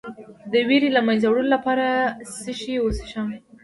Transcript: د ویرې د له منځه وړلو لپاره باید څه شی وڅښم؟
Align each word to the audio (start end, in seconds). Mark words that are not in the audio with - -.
د 0.51 0.53
ویرې 0.67 0.89
د 0.91 0.93
له 0.95 1.01
منځه 1.07 1.25
وړلو 1.29 1.53
لپاره 1.55 1.85
باید 2.09 2.21
څه 2.43 2.51
شی 2.59 2.75
وڅښم؟ 2.79 3.27